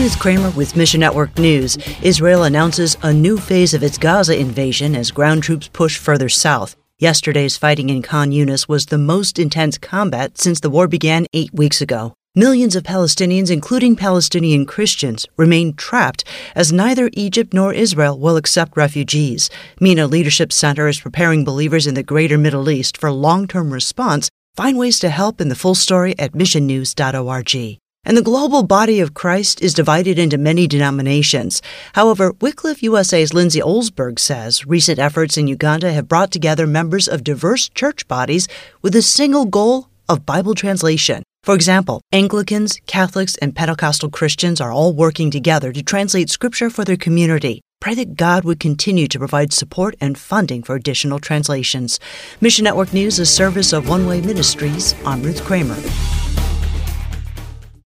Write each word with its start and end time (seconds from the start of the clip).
Ruth 0.00 0.18
Kramer 0.18 0.48
with 0.52 0.76
Mission 0.76 1.00
Network 1.00 1.38
News. 1.38 1.76
Israel 2.00 2.44
announces 2.44 2.96
a 3.02 3.12
new 3.12 3.36
phase 3.36 3.74
of 3.74 3.82
its 3.82 3.98
Gaza 3.98 4.34
invasion 4.34 4.96
as 4.96 5.10
ground 5.10 5.42
troops 5.42 5.68
push 5.68 5.98
further 5.98 6.30
south. 6.30 6.74
Yesterday's 6.98 7.58
fighting 7.58 7.90
in 7.90 8.00
Khan 8.00 8.30
Yunis 8.30 8.66
was 8.66 8.86
the 8.86 8.96
most 8.96 9.38
intense 9.38 9.76
combat 9.76 10.38
since 10.38 10.60
the 10.60 10.70
war 10.70 10.88
began 10.88 11.26
eight 11.34 11.52
weeks 11.52 11.82
ago. 11.82 12.14
Millions 12.34 12.74
of 12.74 12.82
Palestinians, 12.82 13.50
including 13.50 13.94
Palestinian 13.94 14.64
Christians, 14.64 15.26
remain 15.36 15.74
trapped 15.74 16.24
as 16.54 16.72
neither 16.72 17.10
Egypt 17.12 17.52
nor 17.52 17.74
Israel 17.74 18.18
will 18.18 18.38
accept 18.38 18.78
refugees. 18.78 19.50
MENA 19.80 20.06
Leadership 20.06 20.50
Center 20.50 20.88
is 20.88 20.98
preparing 20.98 21.44
believers 21.44 21.86
in 21.86 21.92
the 21.92 22.02
greater 22.02 22.38
Middle 22.38 22.70
East 22.70 22.96
for 22.96 23.12
long 23.12 23.46
term 23.46 23.70
response. 23.70 24.30
Find 24.54 24.78
ways 24.78 24.98
to 25.00 25.10
help 25.10 25.42
in 25.42 25.50
the 25.50 25.54
full 25.54 25.74
story 25.74 26.18
at 26.18 26.32
missionnews.org. 26.32 27.79
And 28.04 28.16
the 28.16 28.22
global 28.22 28.62
body 28.62 29.00
of 29.00 29.14
Christ 29.14 29.60
is 29.60 29.74
divided 29.74 30.18
into 30.18 30.38
many 30.38 30.66
denominations. 30.66 31.60
However, 31.92 32.32
Wycliffe 32.40 32.82
USA's 32.82 33.34
Lindsay 33.34 33.60
Olsberg 33.60 34.18
says 34.18 34.66
recent 34.66 34.98
efforts 34.98 35.36
in 35.36 35.46
Uganda 35.46 35.92
have 35.92 36.08
brought 36.08 36.30
together 36.30 36.66
members 36.66 37.06
of 37.06 37.24
diverse 37.24 37.68
church 37.68 38.08
bodies 38.08 38.48
with 38.80 38.96
a 38.96 39.02
single 39.02 39.44
goal 39.44 39.88
of 40.08 40.24
Bible 40.26 40.54
translation. 40.54 41.22
For 41.42 41.54
example, 41.54 42.02
Anglicans, 42.12 42.80
Catholics, 42.86 43.36
and 43.36 43.54
Pentecostal 43.54 44.10
Christians 44.10 44.60
are 44.60 44.72
all 44.72 44.92
working 44.92 45.30
together 45.30 45.72
to 45.72 45.82
translate 45.82 46.30
Scripture 46.30 46.68
for 46.68 46.84
their 46.84 46.96
community. 46.96 47.62
Pray 47.80 47.94
that 47.94 48.16
God 48.16 48.44
would 48.44 48.60
continue 48.60 49.08
to 49.08 49.18
provide 49.18 49.52
support 49.52 49.94
and 50.00 50.18
funding 50.18 50.62
for 50.62 50.74
additional 50.74 51.18
translations. 51.18 51.98
Mission 52.40 52.64
Network 52.64 52.92
News 52.92 53.18
is 53.18 53.34
service 53.34 53.72
of 53.72 53.88
One 53.88 54.06
Way 54.06 54.20
Ministries. 54.20 54.94
I'm 55.06 55.22
Ruth 55.22 55.42
Kramer. 55.44 55.76